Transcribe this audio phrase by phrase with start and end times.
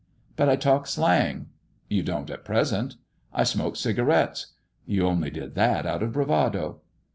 [0.35, 1.49] "But I talk slang.""
[1.87, 2.95] You don't at present.""
[3.33, 4.47] I smoke cigarettes."
[4.87, 6.81] You only did that out of bravado."